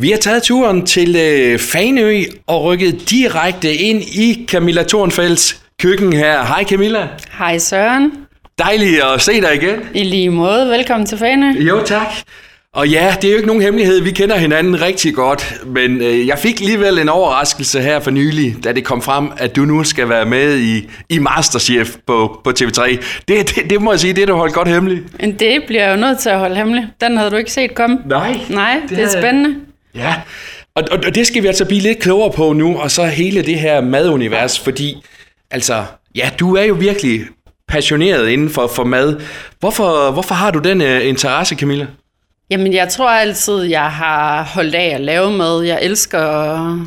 [0.00, 6.12] Vi har taget turen til øh, Fanø og rykket direkte ind i Camilla Thornfelds køkken
[6.12, 6.44] her.
[6.44, 7.08] Hej Camilla.
[7.38, 8.12] Hej Søren.
[8.58, 9.80] Dejligt at se dig igen.
[9.94, 10.68] I lige måde.
[10.68, 11.46] Velkommen til Fanø.
[11.46, 12.06] Jo, tak.
[12.74, 16.26] Og ja, det er jo ikke nogen hemmelighed, vi kender hinanden rigtig godt, men øh,
[16.26, 19.84] jeg fik alligevel en overraskelse her for nylig, da det kom frem, at du nu
[19.84, 22.90] skal være med i, i Masterchef på, på TV3.
[23.28, 25.20] Det, det, det må jeg sige, det er du holdt godt hemmeligt.
[25.20, 26.86] Men det bliver jeg jo nødt til at holde hemmeligt.
[27.00, 27.98] Den havde du ikke set komme.
[28.06, 28.40] Nej.
[28.50, 29.54] Nej, det, det er spændende.
[29.94, 30.14] Ja,
[30.74, 33.42] og, og, og det skal vi altså blive lidt klogere på nu, og så hele
[33.42, 34.96] det her madunivers, fordi,
[35.50, 37.20] altså, ja, du er jo virkelig
[37.68, 39.20] passioneret inden for, for mad.
[39.60, 41.86] Hvorfor, hvorfor har du den uh, interesse, Camilla?
[42.50, 45.62] Jamen, jeg tror altid, jeg har holdt af at lave mad.
[45.62, 46.78] Jeg elsker at,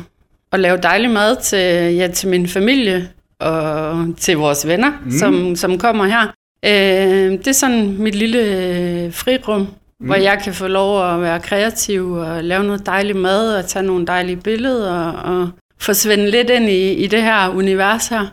[0.52, 3.08] at lave dejlig mad til, ja, til min familie
[3.40, 5.10] og til vores venner, mm.
[5.10, 6.26] som, som kommer her.
[6.64, 9.68] Øh, det er sådan mit lille øh, frirum,
[10.04, 10.08] mm.
[10.08, 13.82] hvor jeg kan få lov at være kreativ og lave noget dejlig mad og tage
[13.82, 15.48] nogle dejlige billeder og
[15.80, 18.26] forsvinde lidt ind i, i det her univers her.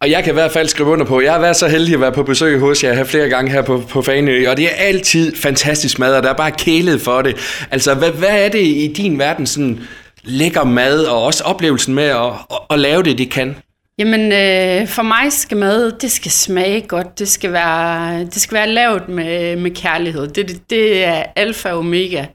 [0.00, 2.00] Og jeg kan i hvert fald skrive under på, jeg har været så heldig at
[2.00, 4.74] være på besøg hos jer her flere gange her på, på Fanø, og det er
[4.78, 7.36] altid fantastisk mad, og der er bare kælet for det.
[7.70, 9.80] Altså, hvad, hvad er det i din verden, sådan
[10.24, 13.56] lækker mad, og også oplevelsen med at, at, at lave det, det kan?
[13.98, 17.18] Jamen, øh, for mig skal mad, det skal smage godt.
[17.18, 20.28] Det skal være, det skal være lavet med, med kærlighed.
[20.28, 22.26] Det, det, det er alfa og omega.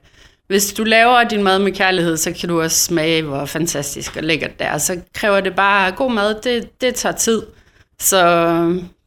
[0.46, 4.22] Hvis du laver din mad med kærlighed, så kan du også smage, hvor fantastisk og
[4.22, 4.78] lækkert det er.
[4.78, 6.34] Så kræver det bare god mad.
[6.42, 7.42] Det, det tager tid.
[7.98, 8.18] Så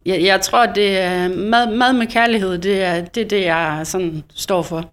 [0.05, 3.81] jeg, jeg tror, det er mad, mad med kærlighed, det er, det er det, jeg
[3.83, 4.91] sådan står for.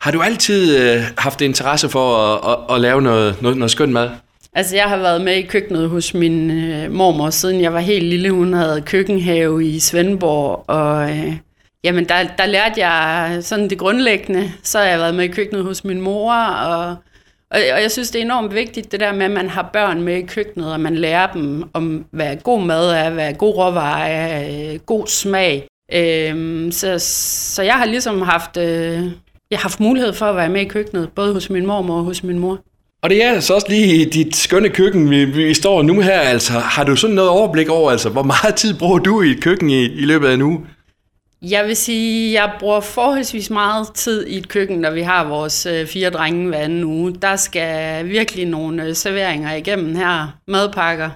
[0.00, 3.92] Har du altid øh, haft interesse for at, at, at lave noget, noget, noget skønt
[3.92, 4.10] mad?
[4.52, 8.04] Altså, jeg har været med i køkkenet hos min øh, mormor, siden jeg var helt
[8.04, 8.30] lille.
[8.30, 11.36] Hun havde køkkenhave i Svendborg, og øh,
[11.84, 14.52] jamen, der, der lærte jeg sådan det grundlæggende.
[14.62, 16.88] Så har jeg været med i køkkenet hos min mor, og,
[17.50, 20.02] og, og jeg synes, det er enormt vigtigt, det der med, at man har børn
[20.02, 24.06] med i køkkenet, og man lærer dem om, hvad god mad er, hvad god råvarer
[24.06, 25.66] er, øh, god smag.
[25.92, 26.98] Øh, så,
[27.54, 29.02] så jeg har ligesom haft, øh,
[29.50, 32.04] jeg har haft mulighed for at være med i køkkenet, både hos min mormor og
[32.04, 32.58] hos min mor.
[33.02, 36.20] Og det er altså også lige i dit skønne køkken, vi, vi står nu her.
[36.20, 39.42] Altså, har du sådan noget overblik over, altså, hvor meget tid bruger du i et
[39.42, 40.66] køkken i, i løbet af en uge?
[41.42, 45.66] Jeg vil sige, jeg bruger forholdsvis meget tid i et køkken, når vi har vores
[45.66, 47.14] øh, fire drenge hver anden uge.
[47.14, 50.38] Der skal virkelig nogle øh, serveringer igennem her.
[50.48, 51.10] Madpakker,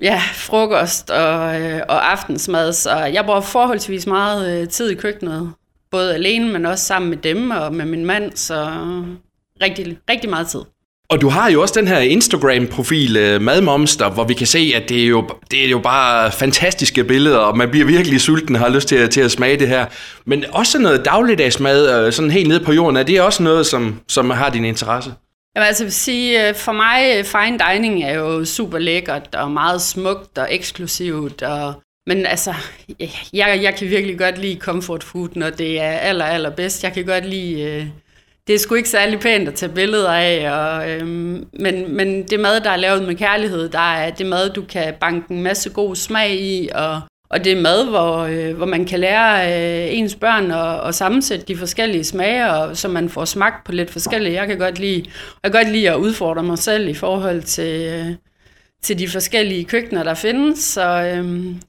[0.00, 2.72] ja, frokost og, øh, og aftensmad.
[2.72, 5.52] Så jeg bruger forholdsvis meget øh, tid i køkkenet.
[5.90, 8.32] Både alene, men også sammen med dem og med min mand.
[8.34, 8.70] Så
[9.62, 10.60] rigtig, rigtig meget tid.
[11.10, 14.88] Og du har jo også den her Instagram-profil, øh, Madmonster, hvor vi kan se, at
[14.88, 18.60] det er, jo, det er jo bare fantastiske billeder, og man bliver virkelig sulten og
[18.62, 19.86] har lyst til, at- til at smage det her.
[20.24, 24.00] Men også noget dagligdagsmad, øh, sådan helt nede på jorden, er det også noget, som,
[24.08, 25.10] som har din interesse?
[25.56, 29.50] Jamen altså, jeg vil sige, øh, for mig, fine dining er jo super lækkert og
[29.50, 31.42] meget smukt og eksklusivt.
[31.42, 31.74] Og,
[32.06, 32.54] men altså,
[33.32, 36.84] jeg, jeg kan virkelig godt lide comfort food, når det er aller, aller bedst.
[36.84, 37.90] Jeg kan godt lide...
[38.48, 42.40] Det er sgu ikke særlig pænt at tage billeder af, og, øhm, men, men det
[42.40, 45.70] mad, der er lavet med kærlighed, der er det mad, du kan banke en masse
[45.70, 47.00] god smag i, og,
[47.30, 50.94] og det er mad, hvor, øh, hvor man kan lære øh, ens børn at, at
[50.94, 54.34] sammensætte de forskellige smager, og, så man får smagt på lidt forskellige.
[54.34, 55.04] Jeg kan godt lide,
[55.42, 58.14] jeg kan godt lide at udfordre mig selv i forhold til, øh,
[58.82, 60.58] til de forskellige køkkener, der findes.
[60.58, 61.18] Så øh,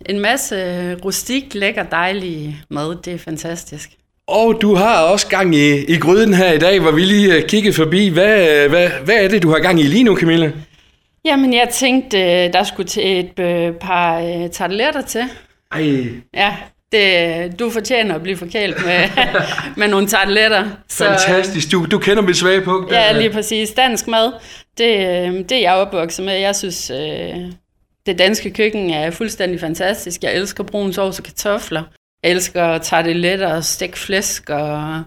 [0.06, 3.99] en masse rustik, lækker, dejlig mad, det er fantastisk.
[4.32, 7.48] Og du har også gang i, i gryden her i dag, hvor vi lige øh,
[7.48, 8.08] kiggede forbi.
[8.08, 10.52] Hvad, øh, hvad, hvad er det, du har gang i lige nu, Camilla?
[11.26, 13.32] Jamen, jeg tænkte, øh, der skulle til et
[13.82, 15.24] par tarteletter til.
[15.72, 16.04] Ej,
[16.34, 16.56] Ja,
[16.92, 19.00] det, du fortjener at blive forkælet med,
[19.78, 20.66] med nogle tarteletter.
[20.92, 21.72] fantastisk.
[21.72, 22.92] Du, du kender mit svage punkt.
[22.92, 23.70] Ja, lige præcis.
[23.72, 24.32] Dansk mad,
[24.78, 26.34] det, det er jeg opvokset med.
[26.34, 26.92] Jeg synes,
[28.06, 30.24] det danske køkken er fuldstændig fantastisk.
[30.24, 31.84] Jeg elsker brun sovs og kartofler.
[32.24, 35.04] Elsker tarteletter og stegt flæsk og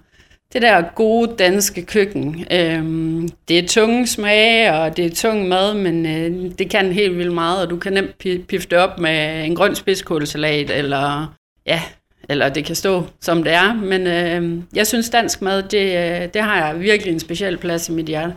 [0.53, 2.47] det der gode danske køkken.
[2.53, 7.19] Øhm, det er tunge smage, og det er tung mad, men øh, det kan helt
[7.19, 11.35] vildt meget, og du kan nemt pi- pifte op med en grøn spidskålsalat, eller
[11.67, 11.83] ja,
[12.29, 13.75] eller det kan stå som det er.
[13.75, 15.87] Men øh, jeg synes, dansk mad, det,
[16.23, 18.35] øh, det har jeg virkelig en speciel plads i mit hjerte.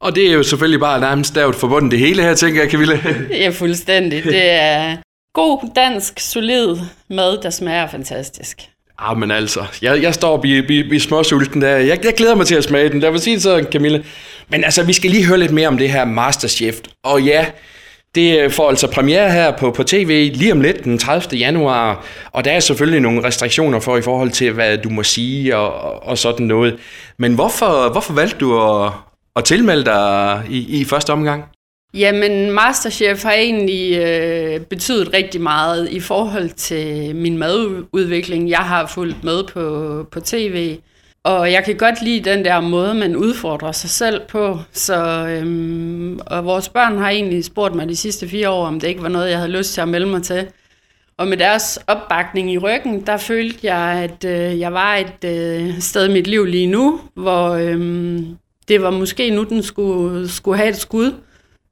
[0.00, 2.98] Og det er jo selvfølgelig bare nærmest stavt forbundet det hele her, tænker jeg, Camilla.
[3.46, 4.24] Er fuldstændig.
[4.24, 4.96] Det er
[5.34, 6.76] god, dansk, solid
[7.08, 8.60] mad, der smager fantastisk.
[8.98, 11.76] Ah, men altså, jeg, jeg står og bliver, bliver, småsulten der.
[11.76, 13.02] Jeg, jeg glæder mig til at smage den.
[13.02, 14.02] Jeg vil sige sådan, så, Camilla.
[14.48, 16.78] Men altså, vi skal lige høre lidt mere om det her Masterchef.
[17.04, 17.46] Og ja,
[18.14, 21.38] det får altså premiere her på, på tv lige om lidt den 30.
[21.38, 22.04] januar.
[22.32, 26.02] Og der er selvfølgelig nogle restriktioner for i forhold til, hvad du må sige og,
[26.02, 26.78] og sådan noget.
[27.18, 28.92] Men hvorfor, hvorfor valgte du at,
[29.36, 31.44] at tilmelde dig i, i første omgang?
[31.94, 38.50] Jamen, Masterchef har egentlig øh, betydet rigtig meget i forhold til min madudvikling.
[38.50, 40.78] Jeg har fulgt med på, på tv,
[41.24, 44.58] og jeg kan godt lide den der måde, man udfordrer sig selv på.
[44.72, 48.88] Så, øhm, og vores børn har egentlig spurgt mig de sidste fire år, om det
[48.88, 50.46] ikke var noget, jeg havde lyst til at melde mig til.
[51.16, 55.80] Og med deres opbakning i ryggen, der følte jeg, at øh, jeg var et øh,
[55.80, 58.20] sted i mit liv lige nu, hvor øh,
[58.68, 61.12] det var måske nu, den skulle, skulle have et skud.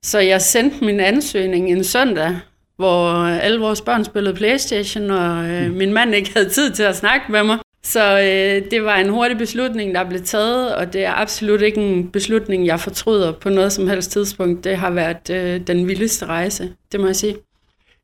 [0.04, 2.36] Så jeg sendte min ansøgning en søndag,
[2.76, 5.76] hvor alle vores børn spillede Playstation, og øh, mm.
[5.76, 7.58] min mand ikke havde tid til at snakke med mig.
[7.84, 11.80] Så øh, det var en hurtig beslutning, der blev taget, og det er absolut ikke
[11.80, 14.64] en beslutning, jeg fortryder på noget som helst tidspunkt.
[14.64, 17.36] Det har været øh, den vildeste rejse, det må jeg sige.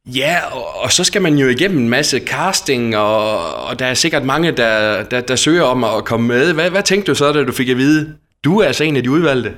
[0.07, 3.95] Ja, og, og så skal man jo igennem en masse casting, og, og der er
[3.95, 6.53] sikkert mange, der, der, der søger om at komme med.
[6.53, 8.15] Hvad, hvad tænkte du så, da du fik at vide,
[8.45, 9.53] du er altså en af de udvalgte?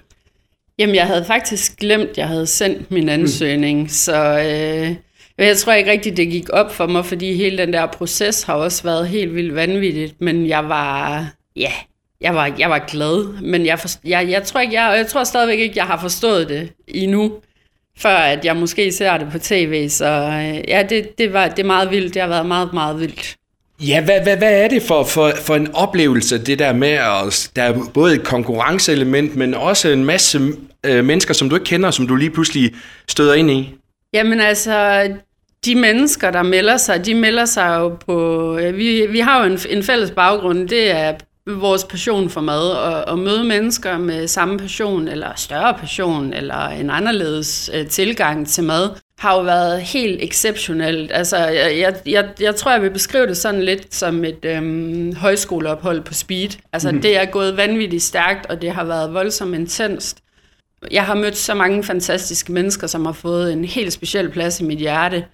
[0.78, 3.88] Jamen, jeg havde faktisk glemt, at jeg havde sendt min ansøgning, mm.
[3.88, 4.96] så øh,
[5.38, 8.54] jeg tror ikke rigtigt, det gik op for mig, fordi hele den der proces har
[8.54, 11.26] også været helt vildt vanvittigt, men jeg var,
[11.56, 11.72] ja,
[12.20, 15.24] jeg var, jeg var glad, men jeg, for, jeg, jeg, tror ikke, jeg, jeg tror
[15.24, 17.32] stadigvæk ikke, jeg har forstået det endnu,
[17.98, 21.58] før at jeg måske ser det på tv, så øh, ja, det, det, var, det
[21.58, 23.36] er meget vildt, det har været meget, meget vildt.
[23.80, 27.50] Ja, hvad, hvad, hvad er det for, for, for en oplevelse, det der med, at
[27.56, 30.40] der er både et konkurrenceelement, men også en masse
[30.86, 32.74] øh, mennesker, som du ikke kender, som du lige pludselig
[33.08, 33.74] støder ind i?
[34.12, 35.08] Jamen altså,
[35.64, 38.58] de mennesker, der melder sig, de melder sig jo på...
[38.58, 41.14] Øh, vi, vi har jo en, en fælles baggrund, det er
[41.46, 46.68] vores passion for mad, og at møde mennesker med samme passion, eller større passion, eller
[46.68, 51.10] en anderledes øh, tilgang til mad, har jo været helt exceptionelt.
[51.14, 55.16] Altså, jeg, jeg, jeg, jeg tror, jeg vil beskrive det sådan lidt som et øhm,
[55.16, 56.48] højskoleophold på speed.
[56.72, 57.02] Altså, mm.
[57.02, 60.22] det er gået vanvittigt stærkt, og det har været voldsomt intenst.
[60.90, 64.64] Jeg har mødt så mange fantastiske mennesker, som har fået en helt speciel plads i
[64.64, 65.24] mit hjerte,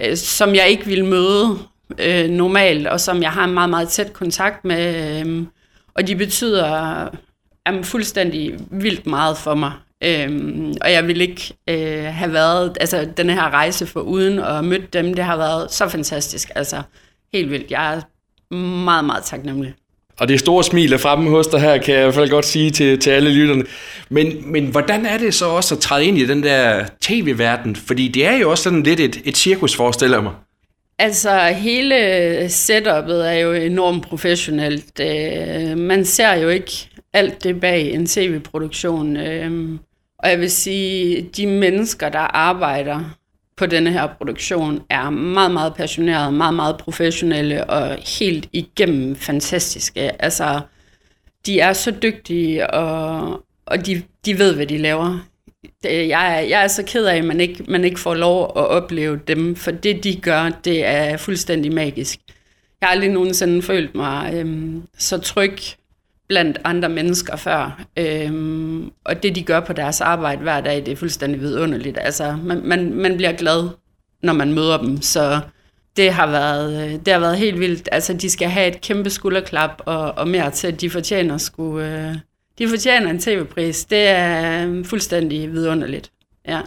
[0.00, 1.58] øh, som jeg ikke ville møde
[1.98, 5.20] øh, normalt, og som jeg har en meget, meget tæt kontakt med.
[5.26, 5.46] Øh,
[5.94, 7.04] og de betyder
[7.68, 9.72] øh, fuldstændig vildt meget for mig.
[10.04, 14.64] Øhm, og jeg vil ikke øh, have været, altså den her rejse for uden og
[14.64, 16.82] mødt dem, det har været så fantastisk, altså
[17.32, 17.70] helt vildt.
[17.70, 18.00] Jeg er
[18.84, 19.74] meget, meget taknemmelig.
[20.18, 22.44] Og det er store smil fremme hos dig her, kan jeg i hvert fald godt
[22.44, 23.64] sige til, til alle lytterne.
[24.08, 27.76] Men, men hvordan er det så også at træde ind i den der tv-verden?
[27.76, 30.32] Fordi det er jo også sådan lidt et, et cirkus, forestiller mig.
[30.98, 35.00] Altså, hele setup'et er jo enormt professionelt.
[35.00, 36.72] Øh, man ser jo ikke
[37.12, 39.16] alt det bag en tv-produktion.
[40.18, 43.18] Og jeg vil sige, de mennesker, der arbejder
[43.56, 50.22] på denne her produktion, er meget, meget passionerede, meget, meget professionelle og helt igennem fantastiske.
[50.22, 50.60] Altså,
[51.46, 55.18] de er så dygtige, og, og de, de ved, hvad de laver.
[55.82, 58.42] Det, jeg, er, jeg er så ked af, at man ikke, man ikke får lov
[58.44, 62.18] at opleve dem, for det, de gør, det er fuldstændig magisk.
[62.80, 65.58] Jeg har aldrig nogensinde følt mig øhm, så tryg
[66.28, 67.84] blandt andre mennesker før.
[67.96, 71.98] Øhm, og det, de gør på deres arbejde hver dag, det er fuldstændig vidunderligt.
[72.00, 73.68] Altså, man, man, man bliver glad,
[74.22, 75.40] når man møder dem, så
[75.96, 77.88] det har været, øh, det har været helt vildt.
[77.92, 82.08] Altså, de skal have et kæmpe skulderklap og, og mere til, at de fortjener, skulle,
[82.08, 82.16] øh,
[82.58, 83.84] de fortjener en tv-pris.
[83.84, 86.10] Det er øh, fuldstændig vidunderligt.
[86.48, 86.60] Ja.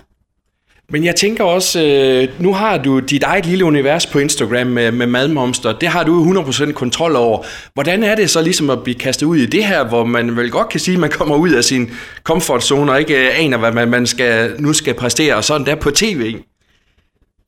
[0.91, 4.91] Men jeg tænker også, øh, nu har du dit eget lille univers på Instagram med,
[4.91, 5.73] med madmonster.
[5.73, 7.45] Det har du 100% kontrol over.
[7.73, 10.51] Hvordan er det så ligesom at blive kastet ud i det her, hvor man vel
[10.51, 11.91] godt kan sige, at man kommer ud af sin
[12.23, 15.67] comfort zone og ikke øh, aner, hvad man, man skal, nu skal præstere, og sådan
[15.67, 16.35] der på tv?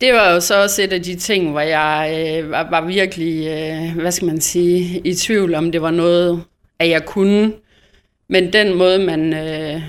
[0.01, 3.47] Det var jo så også et af de ting, hvor jeg øh, var, var virkelig,
[3.47, 6.43] øh, hvad skal man sige, i tvivl om det var noget,
[6.79, 7.51] at jeg kunne.
[8.29, 9.33] Men den måde, man...
[9.33, 9.81] Øh,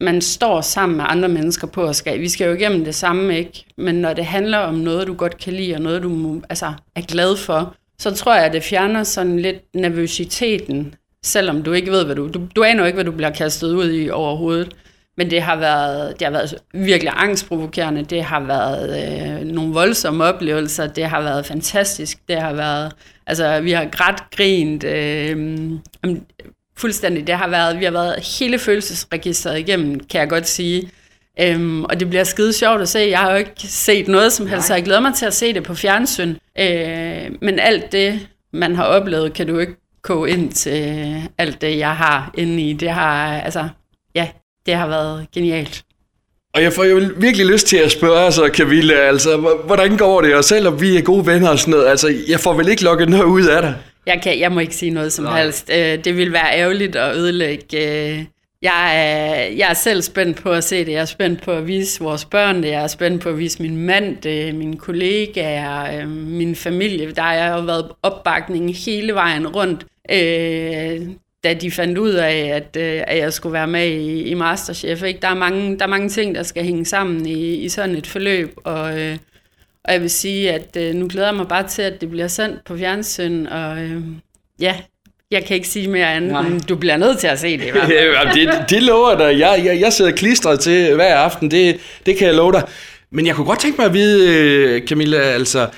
[0.00, 3.38] man står sammen med andre mennesker på at skal, vi skal jo igennem det samme,
[3.38, 3.64] ikke?
[3.76, 7.00] Men når det handler om noget, du godt kan lide, og noget, du altså, er
[7.00, 12.04] glad for, så tror jeg, at det fjerner sådan lidt nervøsiteten, selvom du ikke ved,
[12.04, 12.28] hvad du...
[12.28, 14.76] Du, du aner jo ikke, hvad du bliver kastet ud i overhovedet.
[15.16, 18.04] Men det har været, det har været virkelig angstprovokerende.
[18.04, 18.90] Det har været
[19.40, 20.86] øh, nogle voldsomme oplevelser.
[20.86, 22.18] Det har været fantastisk.
[22.28, 22.92] Det har været...
[23.26, 24.84] Altså, vi har grædt, grint.
[24.84, 25.70] Øh,
[26.78, 27.26] Fuldstændig.
[27.26, 30.90] Det har været, vi har været hele følelsesregisteret igennem, kan jeg godt sige.
[31.40, 32.98] Øhm, og det bliver skide sjovt at se.
[32.98, 35.54] Jeg har jo ikke set noget som helst, så jeg glæder mig til at se
[35.54, 36.34] det på fjernsyn.
[36.58, 41.78] Øh, men alt det, man har oplevet, kan du ikke gå ind til alt det,
[41.78, 42.72] jeg har inde i.
[42.72, 43.68] Det har, altså,
[44.14, 44.28] ja,
[44.66, 45.82] det har været genialt.
[46.54, 50.34] Og jeg får jo virkelig lyst til at spørge, altså Camilla, altså, hvordan går det?
[50.34, 53.08] Og selvom vi er gode venner og sådan noget, altså, jeg får vel ikke lukket
[53.08, 53.74] noget ud af dig?
[54.08, 55.42] Jeg, kan, jeg må ikke sige noget som Nej.
[55.42, 55.70] helst.
[55.70, 58.24] Øh, det vil være ærgerligt at ødelægge øh,
[58.62, 60.92] Jeg er, jeg er selv spændt på at se det.
[60.92, 62.68] Jeg er spændt på at vise vores børn det.
[62.68, 67.12] Jeg er spændt på at vise min mand det, mine kollegaer, øh, min familie.
[67.12, 69.86] Der har jo været opbakning hele vejen rundt.
[70.10, 71.08] Øh,
[71.44, 75.02] da de fandt ud af, at, øh, at jeg skulle være med i, i Masterchef.
[75.02, 75.20] Ikke?
[75.20, 78.06] Der, er mange, der er mange ting, der skal hænge sammen i, i sådan et
[78.06, 79.16] forløb, og, øh,
[79.84, 82.28] og jeg vil sige, at øh, nu glæder jeg mig bare til, at det bliver
[82.28, 84.02] sendt på fjernsyn, og øh,
[84.60, 84.74] ja,
[85.30, 86.44] jeg kan ikke sige mere andet, Nej.
[86.68, 89.38] du bliver nødt til at se det ja, det, det lover dig.
[89.38, 92.62] Jeg, jeg, jeg sidder klistret til hver aften, det, det kan jeg love dig.
[93.12, 95.68] Men jeg kunne godt tænke mig at vide, Camilla, altså,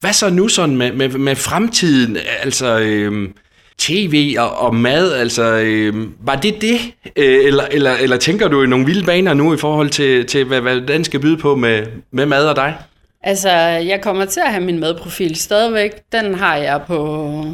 [0.00, 2.16] hvad så nu sådan med, med, med fremtiden?
[2.42, 3.28] Altså, øh,
[3.78, 6.78] tv og, og mad, altså, øh, var det det?
[7.16, 10.44] Øh, eller, eller, eller tænker du i nogle vilde baner nu i forhold til, til
[10.44, 12.74] hvad, hvad den skal byde på med, med mad og dig?
[13.22, 15.92] Altså, jeg kommer til at have min madprofil stadigvæk.
[16.12, 17.44] Den har jeg på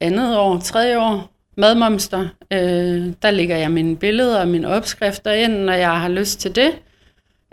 [0.00, 1.28] andet år, tredje år.
[1.56, 2.28] Madmomster.
[2.52, 6.56] Øh, der ligger jeg mine billeder og mine opskrifter ind, når jeg har lyst til
[6.56, 6.70] det.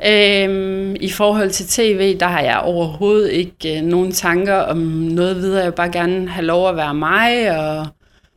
[0.06, 5.36] Øhm, I forhold til tv, der har jeg overhovedet ikke øh, nogen tanker om noget
[5.36, 5.60] videre.
[5.60, 7.88] Jeg vil bare gerne have lov at være mig og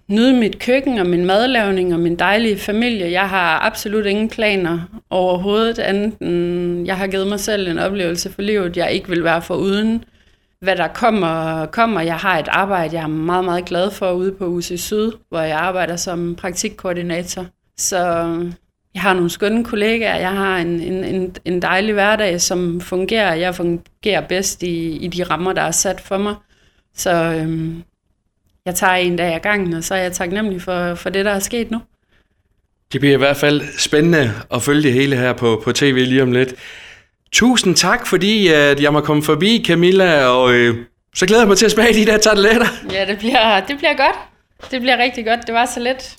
[0.08, 3.10] nyde mit køkken og min madlavning og min dejlige familie.
[3.10, 4.78] Jeg har absolut ingen planer
[5.10, 9.24] overhovedet, andet end jeg har givet mig selv en oplevelse for livet, jeg ikke vil
[9.24, 10.04] være for uden.
[10.60, 12.00] Hvad der kommer, kommer.
[12.00, 15.40] Jeg har et arbejde, jeg er meget, meget glad for ude på UC Syd, hvor
[15.40, 17.46] jeg arbejder som praktikkoordinator.
[17.76, 17.98] Så
[18.94, 23.34] jeg har nogle skønne kollegaer, jeg har en, en, en, en dejlig hverdag, som fungerer.
[23.34, 26.34] Jeg fungerer bedst i, i de rammer, der er sat for mig.
[26.94, 27.82] Så øhm,
[28.66, 31.30] jeg tager en dag ad gangen, og så er jeg taknemmelig for, for det, der
[31.30, 31.80] er sket nu.
[32.92, 36.22] Det bliver i hvert fald spændende at følge det hele her på, på tv lige
[36.22, 36.54] om lidt.
[37.32, 40.76] Tusind tak, fordi at jeg må komme forbi, Camilla, og øh,
[41.14, 42.66] så glæder jeg mig til at smage de der tarteletter.
[42.92, 44.16] Ja, det bliver, det bliver godt.
[44.70, 45.46] Det bliver rigtig godt.
[45.46, 46.16] Det var så let.